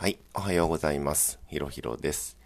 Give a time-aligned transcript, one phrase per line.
[0.00, 1.38] はい、おはようございます。
[1.48, 2.38] ひろひろです。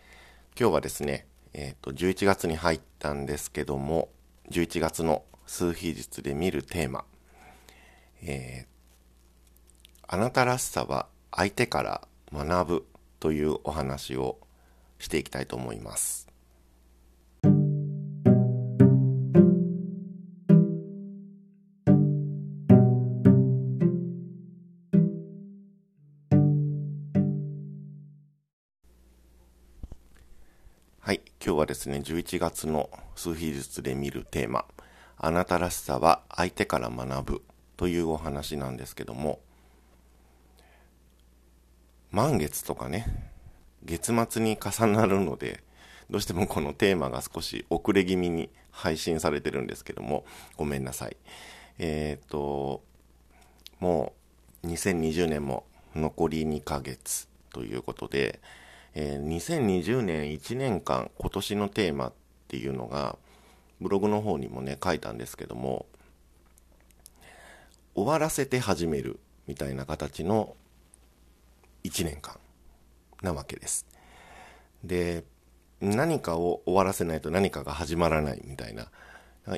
[0.59, 4.09] 今日はですね、えっ、と、11月に入ったんですけども、
[4.51, 7.05] 11月の数日術で見るテーマ、
[8.23, 12.87] えーあなたらしさは相手から学ぶ
[13.21, 14.39] というお話を
[14.99, 16.24] していきたいと思います。
[31.07, 34.65] はい、今日はですね、11月の数日術で見るテーマ、
[35.19, 37.43] あなたらしさは相手から学ぶ
[37.77, 39.41] というお話なんですけども、
[42.11, 43.31] 満月とかね、
[43.85, 45.63] 月末に重なるので、
[46.09, 50.25] どうしてもこのテーマが少し遅れ気味に配信されてるんですけども、
[50.57, 51.19] ごめんなさい。
[51.79, 52.83] えっ、と、
[53.79, 54.15] も
[54.63, 58.41] う2020年も残り2ヶ月ということで、
[58.95, 62.13] えー2020年1年間今年のテーマっ
[62.49, 63.17] ていうのが
[63.81, 65.87] ブログの方にもね書いたんですけども
[67.95, 70.57] 終わらせて始めるみたいな形の
[71.85, 72.39] 1年間
[73.23, 73.87] なわけです。
[74.83, 75.25] で
[75.81, 78.89] 何かを終わらせないと何かが始まらないみたいな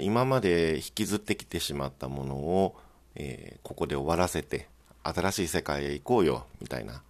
[0.01, 2.77] 今まで引きずってきてしまったものを、
[3.15, 4.69] えーここで終わらせて
[5.03, 7.03] 新しい世界へ行こうよみたいな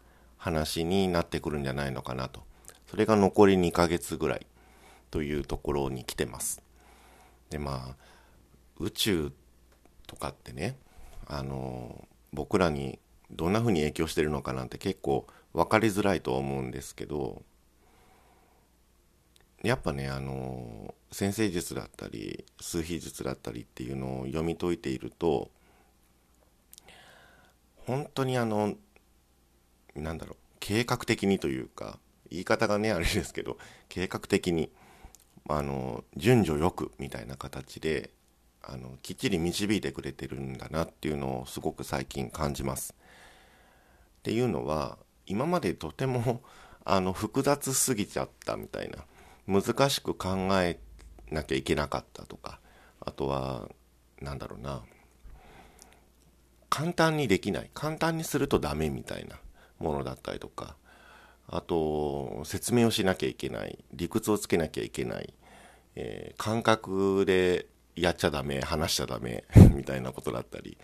[0.46, 2.44] 話になってくるんじゃないのかなと。
[2.88, 4.46] それが残り2ヶ月ぐらい
[5.10, 6.62] というところに来てます。
[7.50, 7.96] でまあ
[8.78, 9.32] 宇宙
[10.06, 10.76] とかってね
[11.26, 13.00] あの僕らに
[13.32, 17.42] どんな風に影響してるのかなんて結構分かりづらいと思うんですけど
[19.64, 25.50] やっぱねあの先生術だったり数秘術だったりっていうのを読み解いていると
[27.78, 28.74] 本当にあの
[30.02, 31.98] なんだろう計画的にというか
[32.30, 33.58] 言い方がねあれですけど
[33.88, 34.70] 計画的に
[35.48, 38.10] あの順序よくみたいな形で
[38.62, 42.94] あのきっちり導いてくれてるんだなっていうのをすごく最近感じます。
[44.18, 46.42] っていうのは今までとても
[46.84, 49.04] あの複雑すぎちゃったみたいな
[49.46, 50.80] 難しく考え
[51.30, 52.60] なきゃいけなかったとか
[53.00, 53.68] あとは
[54.20, 54.82] なんだろうな
[56.68, 59.36] 簡単にできない簡単にするとダメみたいな
[59.78, 60.76] ものだったりとか。
[61.48, 63.78] あと説明をしなきゃいけない。
[63.92, 65.32] 理屈をつけなきゃいけない、
[65.94, 69.44] えー感覚でやっちゃダメ話しちゃダメ
[69.74, 70.76] みたいなことだったり。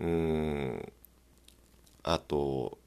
[0.00, 0.92] うん。
[2.04, 2.78] あと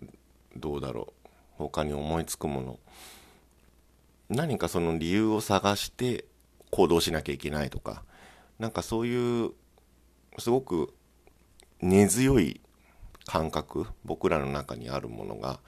[0.55, 1.29] どうだろう。
[1.57, 2.79] 他に思いつくもの。
[4.29, 6.25] 何かその理由を探して
[6.71, 8.03] 行動しなきゃいけないとか。
[8.57, 9.51] なんかそういう
[10.37, 10.93] すごく
[11.81, 12.61] 根強い
[13.25, 15.59] 感覚僕らの中にあるものが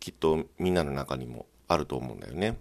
[0.00, 2.58] きっとみんなの中にもあると思うんだよね。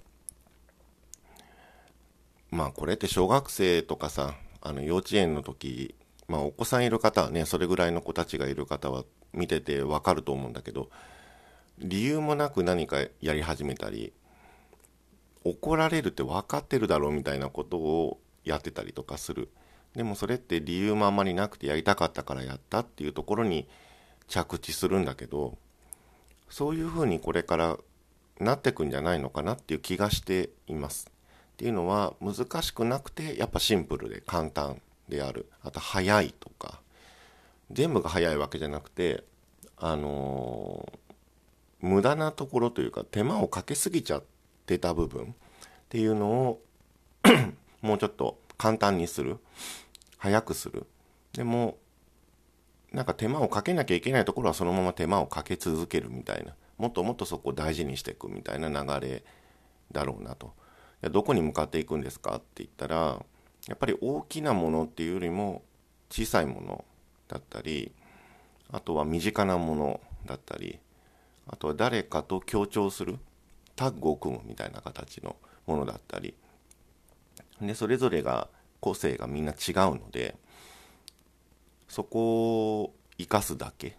[2.50, 5.96] まあこれって小学生とかさあの幼稚園の時
[6.28, 9.04] まあお子さんいる方はねそれぐらいの子たちがいる方は
[9.34, 10.90] 見ててわかると思うんだけど
[11.80, 14.14] 理由もなく何かやり始めたり
[15.44, 19.50] 怒られるって分かってるだろうみたいなことをやってたりとかする
[19.96, 23.68] でもそれって理由もあんまりなくてやりたかったからやったっていうところに
[24.31, 25.58] 着地するんだけど
[26.50, 27.78] そういうふうにこれから
[28.40, 31.12] なってくんじゃないのかなっていう気がしています。
[31.53, 35.46] っていうのは難しくなくてやっぱシンプルで簡単である。
[35.64, 36.81] あと早いとか。
[37.72, 39.24] 全部が早いわけじゃなくて
[39.78, 41.02] あのー
[41.81, 44.24] 無駄なところというか手間をかけすぎちゃっ
[44.66, 45.24] てた部分。
[45.24, 45.25] っ
[45.90, 46.62] ていうのを
[47.81, 49.38] もうちょっと簡単にする。
[50.18, 50.86] 早くする。
[51.34, 51.78] でも
[52.91, 56.56] なんか手間をかけなきゃいけないところはそのまま手間をかけ続けるみたいな。
[56.78, 59.24] もっともっとそこを大事にしていくみたいな流れ
[59.91, 60.53] だろうなと。
[61.09, 63.24] どこに向かっていくんですかって言ったら
[63.68, 65.63] やっぱり大きなものっていうよりも
[66.09, 66.85] 小さいもの
[67.28, 67.91] だったり
[68.72, 70.79] あとは身近なものだったり
[71.47, 73.17] あとは誰かと協調する
[73.76, 75.35] タッグを組むみたいな形の
[75.66, 76.35] ものだったり。
[77.61, 78.47] でそれぞれが
[78.79, 80.35] 個性がみんな違うので
[81.91, 83.97] そこを生かすだけ。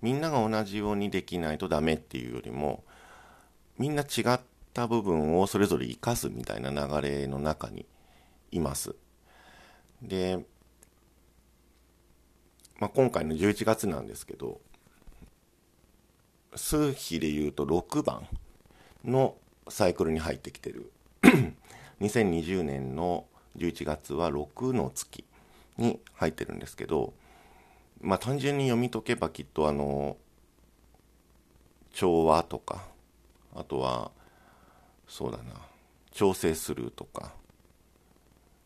[0.00, 2.84] みんなが同じようにできないとダメっていうよりも
[3.76, 4.40] みんな違っ
[4.72, 7.84] た部分をそれぞれ生かすみたいな流れの中に
[8.50, 8.94] います。
[10.00, 10.38] で、
[12.78, 14.62] まあ、今回の11月なんですけど
[16.54, 18.26] 数比で言うと6番
[19.04, 19.36] の
[19.68, 20.90] サイクルに入ってきてる。
[22.00, 23.26] 2020年の
[23.58, 25.24] 11月は6の月
[25.76, 27.12] に入ってるんですけど
[28.04, 30.18] まあ単純に読み解けばきっとあの
[31.92, 32.84] 調和とか
[33.54, 34.10] あとは
[35.08, 35.44] そうだな
[36.12, 37.32] 調整するとか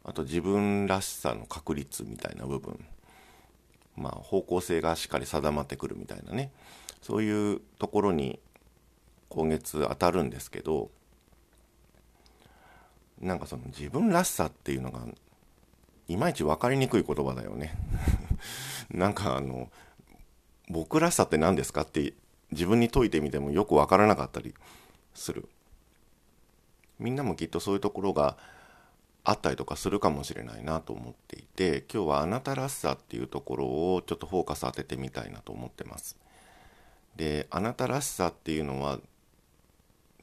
[0.04, 2.84] あと自分らしさの確立みたいな部分
[3.96, 6.50] まあ方向性がしっかり定まってくるみたいなね
[7.00, 8.40] そういうところに
[9.28, 10.90] 今月当たるんですけど
[13.20, 15.00] なんかその自分らしさっていうのが
[16.08, 17.76] いまいち分かりにくい言葉だよね。
[18.90, 19.70] なんかあの
[20.68, 22.14] 僕らしさって何ですかって
[22.50, 24.54] 自分に解いてみてもよく分からなかったり
[25.14, 25.48] する。
[26.98, 28.36] みんなもきっとそういうところが
[29.22, 36.16] あったりとかするかもしれないなと思っていて今日はあなたらしさっていうところをちょっとフォーカス当ててみたいなと思ってます。
[37.16, 38.98] であなたらしさっていうのは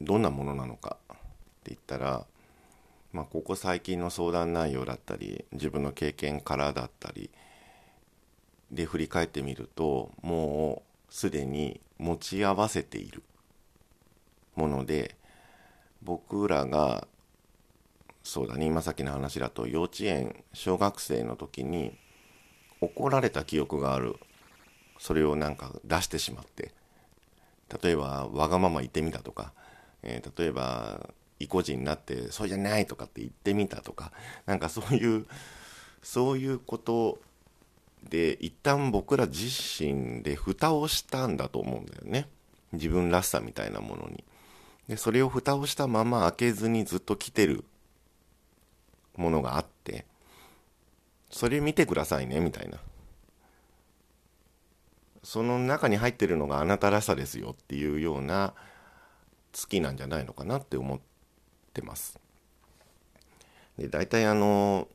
[0.00, 1.16] どんなものなのかっ
[1.64, 2.26] て言ったら
[3.16, 7.30] まあ、ここ最近の相談内容だったり自分の経験からだったり
[8.76, 13.22] で振り返ってみるともうすでに持ち合わせている
[14.54, 15.16] もので
[16.02, 17.08] 僕らが
[18.22, 21.96] そうだね今さっきの話だと幼稚園小学生の時に
[22.80, 24.16] 怒られた記憶がある。
[24.98, 26.72] それをなんか出してしまって
[27.82, 29.52] 例えばわがまま言ってみたとか、
[30.02, 34.12] えー、例えば意固地になってそうじゃないとかって言ってみたとか
[34.46, 35.26] なんかそういう
[36.02, 37.18] そういうこと
[38.08, 42.28] で一旦僕ら自身で蓋をしたんだと思うんだよね。
[42.72, 44.24] 自分らしさみたいなものに。
[44.88, 47.64] でそれを蓋をしたまま開けずにずっと来てる
[49.16, 50.06] ものがあって
[51.30, 52.78] それ見てくださいねみたいな。
[55.22, 58.54] その中に入ってるのがあなたらしさですよっていうような
[59.52, 61.00] 月なんじゃないのかなって思っ
[61.72, 62.20] てます。
[63.76, 64.86] で大体あの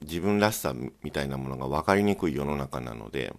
[0.00, 3.34] 自分らしさみたいなものが分かりにくい世の中なので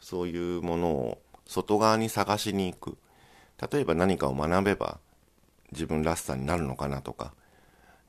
[0.00, 2.98] そういうものを外側に探しに行く。
[3.70, 4.98] 例えば何かを学べば
[5.70, 7.32] 自分らしさになるのかなとか、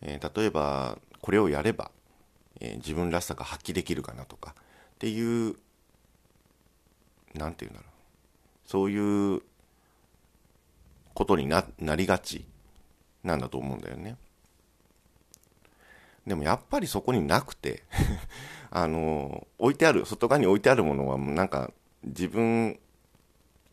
[0.02, 1.92] えー、例えばこれをやれば、
[2.60, 4.56] えー、自分らしさが発揮できるかなとか。
[4.96, 5.56] っていう
[7.34, 8.70] 何て言うんだろう。
[8.70, 9.42] そういう
[11.14, 11.66] ことにな
[11.96, 12.46] りがち
[13.24, 14.16] なんだと思うんだよね。
[16.26, 17.84] でもやっぱりそこになくて
[18.72, 21.72] あの置いてある外側に置いてあるものはなんか
[22.04, 22.80] 自分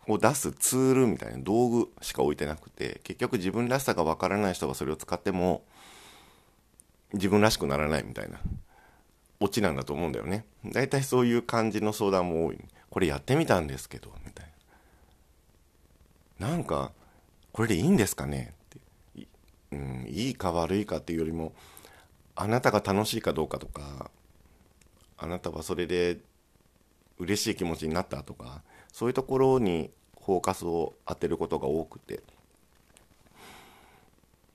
[0.06, 5.62] を出すツールみたいな道具しか置いてなくて結局自分らしさがわからない人がそれを使っても
[7.12, 8.40] 自分らしくならないみたいな
[9.40, 10.44] オチなんだと思うんだよね。
[10.66, 12.58] 大体そういう感じの相談も多い。
[12.90, 14.52] これやってみたんですけどみたい
[16.38, 16.48] な。
[16.48, 16.92] なんか
[17.52, 18.52] これでいいんですかね？
[19.16, 19.28] って、
[19.72, 21.54] うん、いいか悪いかっていうよりも
[22.40, 24.10] あなたが楽しいかどうかとか
[25.18, 26.16] あなたはそれで
[27.18, 29.90] 嬉しい気持ちになったとかそういうところに
[30.24, 32.20] フォーカスを当てることが多くて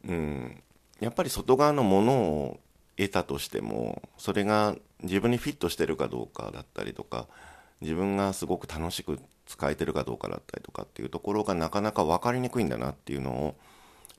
[0.08, 0.64] うん
[1.00, 2.60] やっぱり外側のものを
[2.98, 7.28] 得たとしてもそれが自分にフィットしてるかどうかだったりとか
[7.82, 13.56] 自分がすごく楽しく使えてるかどうかだったりとかっていうところがなかなか分かりにくいんだなっていうのを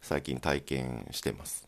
[0.03, 1.66] 最近体験してます。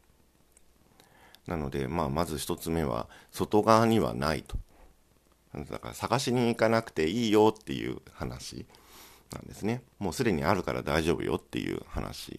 [1.49, 4.57] なので、まあ、まず1つ目は外側にはないと。
[5.57, 8.67] だから探しに行かなくていいよっていう話
[9.33, 9.83] なんですね。
[9.99, 12.39] もうすでにあるから大丈夫よっていう話。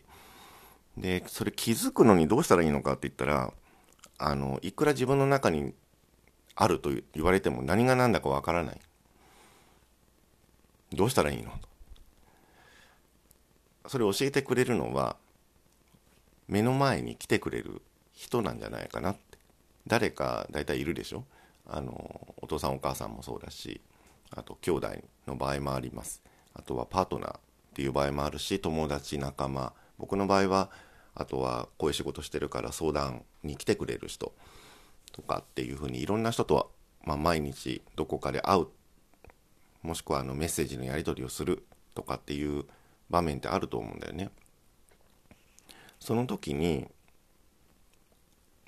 [0.96, 3.52] で、それ気づくのにどうしたらいいのかって言ったら、
[4.20, 5.74] あの、いくら自分の中に
[6.56, 8.80] あると言われても何が何だかわからない。
[10.94, 11.52] どうしたらいいの？
[13.88, 15.16] それを教えてくれるのは
[16.48, 17.82] 目の前に来てくれる
[18.20, 19.38] 人なんじゃないかなって。
[19.88, 21.24] 誰か大体いるでしょ？
[21.66, 23.80] あのお父さんお母さんもそうだし
[24.32, 24.90] あと兄弟
[25.26, 26.22] の場合もあります。
[26.54, 27.40] あとはパートナーっ
[27.74, 29.72] ていう場合もあるし友達仲間。
[29.98, 30.70] 僕の場合は
[31.16, 34.34] あとはこういう仕事してるから相談に来てくれる人。
[35.14, 36.66] とかっていうふうにいろんな人とは、
[37.04, 38.68] まあ、毎日どこかで会う。
[39.82, 41.64] もしくはあのメッセージのやり取りをする。
[41.96, 42.66] とかっていう
[43.10, 44.30] 場面ってあると思うんだよね。
[46.00, 46.88] その時に、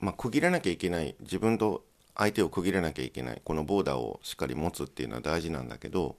[0.01, 1.15] まあ、区切らなきゃいけない。
[1.21, 3.41] 自分と相手を区切らなきゃいけない。
[3.43, 6.17] このボーダーをしっかり持つっていうのは大事なんだけど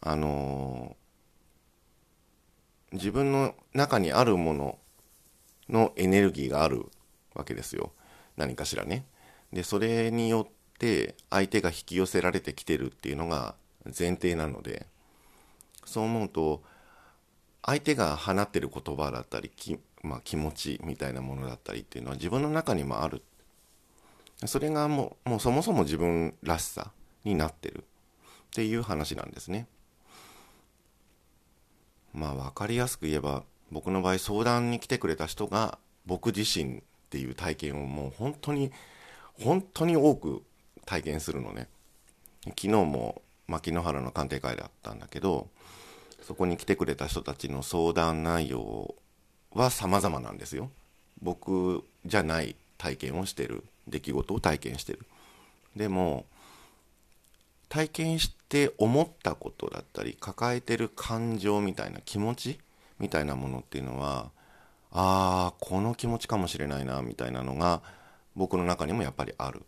[0.00, 4.78] あのー、自分の中にあるもの
[5.68, 6.86] のエネルギーがある
[7.34, 7.92] わけですよ。
[8.36, 9.04] 何かしらね。
[9.52, 13.54] でそれによって相手が引き寄せられてきてるっていうのが
[13.84, 14.86] 前提なので
[15.84, 16.62] そう思うと
[17.64, 19.50] 相手が放ってる言葉だったり、
[20.02, 23.22] まあ、気持ちみたいなものだったりっていうのは自分の中にもある。
[24.46, 26.90] それがもうもうそもそも自分らしさ
[27.24, 27.84] になってるっ
[28.54, 29.68] ていう話なんですね。
[32.12, 38.72] まあ分かりやすく言えば僕の場合相談に来てくれた人が僕自身っていう体験をもう本当に
[39.40, 40.42] 本当に多く
[40.84, 41.68] 体験するのね。
[42.46, 45.48] 昨日も牧之原の鑑定会だったんだけど
[46.22, 48.94] そこに来てくれた人たちの相談内容
[49.54, 50.70] は様々なんですよ。
[51.20, 53.64] 僕じゃない体験をしてる。
[53.88, 55.00] 出来事を体験してる。
[55.76, 56.26] でも
[57.68, 62.58] 体験して思ったことだったり抱えてる感情みたいな気持ち
[62.98, 64.30] みたいなものっていうのは
[64.92, 67.80] ああこの気持ちかもしれないなみたいなのが
[68.36, 69.62] 僕の中にもやっぱりある。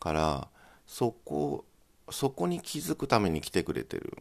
[0.00, 0.48] から
[0.86, 1.64] そこ
[2.10, 4.18] そこに気づくために来てくれてる。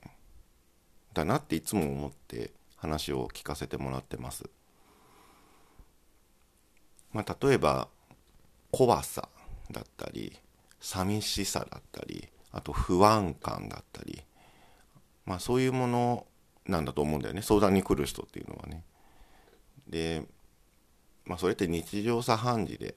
[1.14, 4.48] だなっていつも思って話を聞かせてもらってます。
[7.12, 7.88] まあ、例えば
[8.72, 9.30] 怖さ
[9.72, 10.38] だったり
[10.80, 14.22] 寂しさだったりあと不安感だったり
[15.26, 16.26] まあそういうもの
[16.68, 18.84] なんだと思うんだよね相談に来る人っていうのはね。
[19.88, 20.24] で、
[21.26, 22.96] まあ、それって日常茶飯事で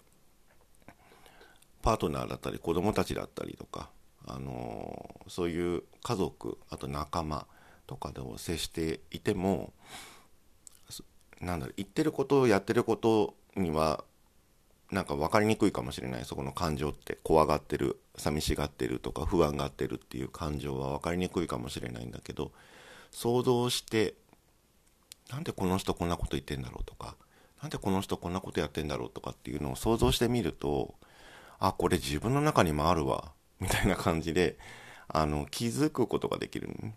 [1.80, 3.88] パートナーだったり子供たちだったりとか、
[4.26, 7.46] あのー、そういう家族あと仲間
[7.86, 9.72] とかでも接していても
[11.40, 14.04] なんだろう言ってることをやってることには
[14.90, 16.24] なんか分かりにくいかもしれない。
[16.24, 22.52] そこの感情って怖がってる寂しがってるとか不安がってるっていう感情は分かりにくいかもしれないんだけど
[23.10, 24.14] 想像して
[25.30, 27.16] なんでこの人こんなこと言ってんだろうとか
[27.62, 30.94] なんでこの人こんなことやってんだろうとかっていうのを想像してみると
[31.58, 34.58] あこれ自分の中にもあるわみたいな感じで
[35.08, 36.96] あの気づくことができる、ね、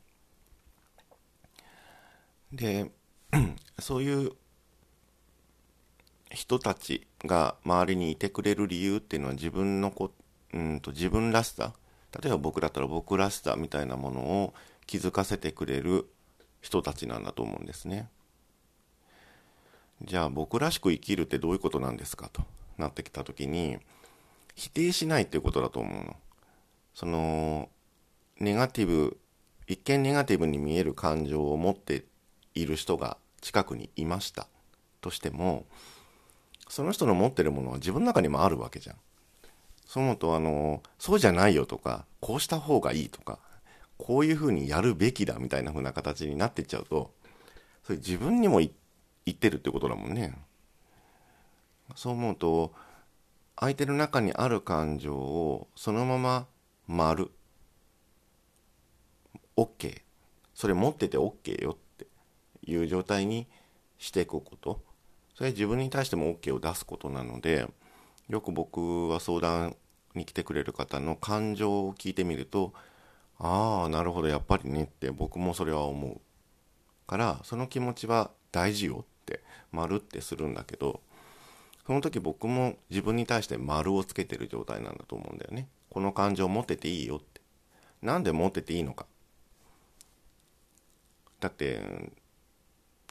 [2.52, 2.92] で
[3.80, 4.32] そういう
[6.36, 10.12] 人たちが周りにいてくれる理由っていうのは自分のこ
[10.54, 11.74] うんと自分らしさ
[12.22, 14.54] 例えば僕だったら僕らしさみたいなものを
[14.86, 16.06] 気づかせてくれる
[16.62, 18.10] 人たちなんだと思うんですね。
[20.04, 22.30] じゃあ僕らしく生きるってどういうことなんですか？
[22.32, 22.44] と
[22.78, 23.78] なってきた時に
[24.56, 26.16] 否定しないっていうことだと思うの。
[26.94, 27.70] その
[28.40, 29.18] ネガティブ
[29.68, 32.06] 一見ネガティブに見える感情を持って
[32.54, 34.48] いる人が近くにいました
[35.02, 35.66] としても
[36.68, 38.96] その人の持ってるものは自分の中にもあるわけじゃん。
[39.86, 43.40] そう思うとあのそうじゃないよとかこうした方がいいとか
[43.98, 47.14] こういうふうにやるべきだみたいな風な形になっていっちゃうと
[47.84, 48.70] それ自分にも言
[49.30, 50.36] ってるってことだもんね。
[51.96, 52.74] そう思うと
[53.56, 56.48] 相手の中にある感情をそのまま
[56.88, 57.30] 丸
[59.56, 60.02] OK
[60.54, 62.08] それ持ってて OK よって
[62.66, 63.48] いう状態に
[63.98, 64.82] していくこと
[65.36, 67.68] それ自分に対しても OK を出すことなので
[68.30, 69.76] よく僕は相談
[70.16, 72.74] に来てくれる方の感情を聞いてみると
[73.38, 76.22] ああなるほどやっぱりねって僕もそれは思う
[77.08, 81.02] からその気持ちは大事よって丸ってするんだけど
[81.86, 85.68] その時僕も自分に対して丸をつけてる状態なんだと思うんだよね。
[85.90, 87.42] この感情持ってていいよって。
[88.02, 89.06] なんで持ってていいのか。
[91.40, 91.80] だって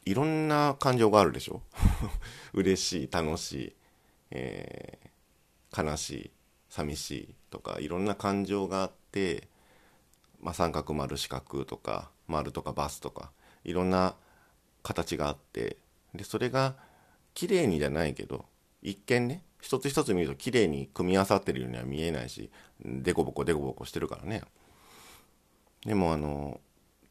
[0.04, 1.62] いろんな感情があるでしょ？
[2.52, 3.72] 嬉しい楽しい、
[4.30, 6.30] えー、悲しい
[6.68, 9.48] 寂しいとかいろんな感情があって、
[10.40, 13.32] まあ、三角丸四角とか丸とかバスとか
[13.64, 14.16] いろんな
[14.82, 15.78] 形があって
[16.14, 16.76] でそれが
[17.32, 18.44] 綺麗にじゃないけど
[18.82, 22.50] 一見ね一つ一つ見ると綺麗に組み合わさってるようには見えないし
[22.84, 24.42] デコボコデコボコしてるからね。
[25.86, 26.60] でもあの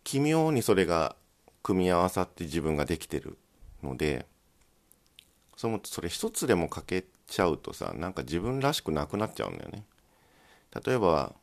[0.03, 1.15] 奇妙にそれが
[1.63, 3.38] 組み合わさって自分ができてる
[3.82, 4.27] ので
[5.55, 9.86] そのそれ一つでも欠けちゃうとさなんか自分らしくなくなっちゃうんだよね。
[10.86, 11.34] 例えば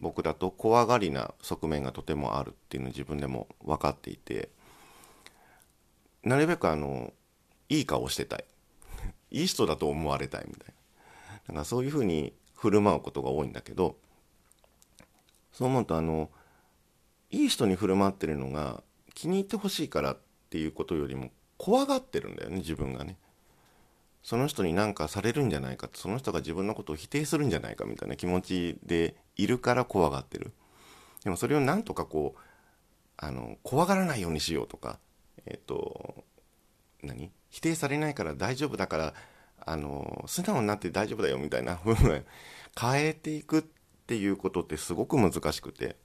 [0.00, 4.50] 僕だと怖がりな側面がとてもあるっていうのを自分でも分かっていて
[6.22, 7.12] なるべくあの
[7.68, 8.44] いい顔してたい。
[9.30, 10.74] いい人だと思われたいみたい
[11.48, 11.54] な。
[11.54, 13.96] だかそういうふうに振る舞うことが多いんだけど
[15.52, 16.30] そう思うとあの
[17.30, 18.82] いい人に振る舞ってるのが
[19.16, 20.18] 気に入ってほしいからっ
[20.50, 23.16] ていうことよりも怖がってるんだよね自分がね。
[24.22, 30.52] その人に何かされるんじゃないかその人が自分のことを否定するんじゃないかみたいな気持ちでいるから怖がってる。
[31.24, 32.40] でもそれをなんとかこう
[33.16, 34.98] あの怖がらないようにしようとか
[35.46, 36.24] えっ、と
[37.02, 37.32] 何？
[37.48, 39.14] 否定されないから大丈夫だから
[39.64, 42.26] あの素直になって大丈夫だよみたいな部分
[42.78, 43.62] 変えていくっ
[44.06, 45.96] ていうことってすごく難しくて。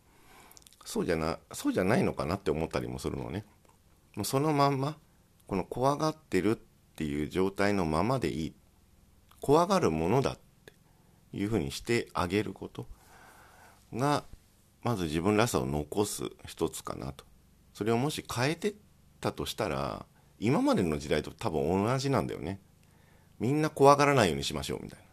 [0.85, 3.45] そうじゃなそうじゃないのかなって思ったりもするのね。
[4.15, 4.97] もうそのまんま
[5.47, 6.59] この怖がってるっ
[6.95, 8.53] ていう状態のままでいい。
[9.39, 10.73] 怖がるものだって
[11.33, 12.87] いうふうにしてあげること。
[13.93, 14.23] が
[14.83, 17.25] まず自分らしさを残す一つかなと。
[17.73, 18.75] それをもし変えてっ
[19.19, 20.05] たとしたら
[20.39, 22.59] 今までの時代と多分同じなんだよね。
[23.39, 25.05] みんな怖がらないようにしましょうみたいな。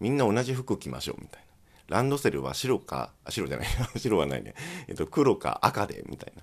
[0.00, 1.43] みんな同じ服着ましょうみたいな。
[1.88, 4.54] ランドセルは白かあ白じゃない 白はないね、
[4.88, 6.42] えっと、黒か赤でみたいな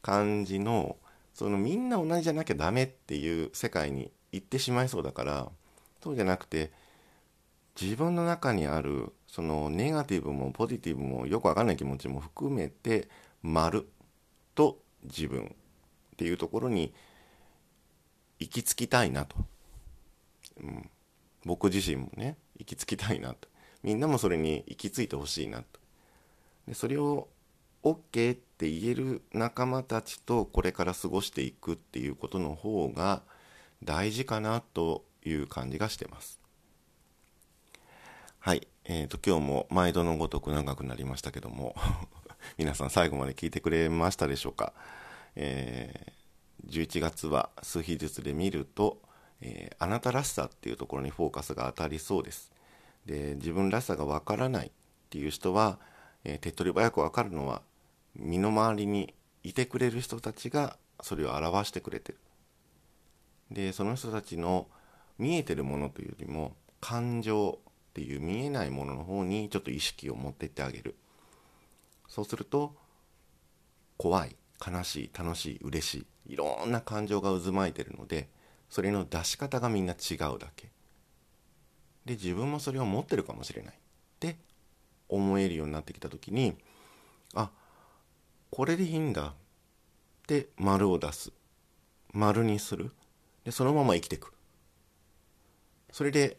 [0.00, 0.96] 感じの
[1.34, 5.50] そのみんな同じじゃなきゃダメっていう世界に行ってしまいそうだから
[6.02, 6.72] そうじゃなくて
[7.80, 13.08] 自分の中にあるそのネガティブもポジティブもよくわかんない気持ちも含めて
[13.42, 13.88] 丸
[14.54, 15.54] と自分
[16.12, 16.92] っていうところに
[18.38, 19.36] 行き着きたいなと、
[20.60, 20.90] うん、
[21.44, 23.51] 僕自身もね行き着きたいなと。
[23.82, 25.64] みんなもそれに行き着いてほしいなと
[26.68, 27.28] でそれを
[27.82, 33.22] OK って言える仲間たちとこれから過ごしていくっていうことの方が
[33.82, 36.42] 大事かなという感じがしてます
[38.44, 38.66] はい。
[38.84, 41.76] えっ、ー、と、今日も毎度のごとく長くなりましたけども
[42.58, 44.72] 皆さん最後まで聞いてくれましたでしょうか？
[45.36, 49.00] えー、11月は数比術で見ると、
[49.40, 52.51] えー、あなたらしさっていうところにフォーカスが当たりそうです。
[53.06, 54.70] で、自分らしさがわからないっ
[55.10, 55.78] ていう人は、
[56.24, 57.62] えー、手っ取り早くわかるのは、
[58.14, 62.18] 身の回りにいてくれる人たちがそれを表してくれてる。
[63.50, 64.68] で、その人たちの
[65.18, 67.58] 見えてるものというよりも、感情、
[67.92, 70.96] っていう見えないものの方にちょっと意識を持ってってあげる
[72.08, 72.74] そうすると
[73.98, 78.30] 怖い悲しい楽しい嬉しいいろんな感情が渦巻いてるので
[78.70, 80.70] それの出し方がみんな違うだけ
[82.04, 83.76] で自分もそれを持ってるかもしれないっ
[84.18, 84.36] て
[85.08, 86.56] 思えるようになってきた時に
[87.34, 87.50] あ
[88.50, 89.34] これでいいんだ。
[90.22, 91.32] って丸を出す。
[92.12, 92.92] 丸にする。
[93.44, 94.32] でそのまま生きていく。
[95.90, 96.38] それで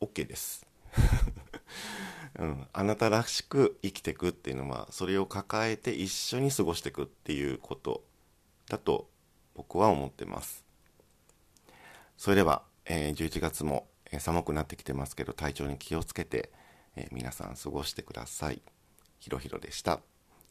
[0.00, 0.66] OK です。
[2.38, 8.04] うん、あなたらしく生きていくっていうのはそれを抱えて一緒に過ごしていくっていうこと
[8.68, 9.08] だと
[9.54, 10.64] 僕は思ってます。
[12.16, 16.50] それでは、えー、11月も、え、寒くなってきてますけど体調に気をつけて、
[16.96, 18.62] えー、皆さん過ごしてください。
[19.18, 20.00] ひろひろでした。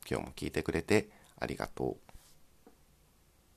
[0.10, 2.13] 今日も聞いてくれてありがとう。